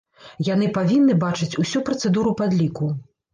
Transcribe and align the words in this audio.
Яны 0.45 0.69
павінны 0.77 1.15
бачыць 1.23 1.49
усю 1.65 1.83
працэдуру 1.91 2.35
падліку. 2.41 2.91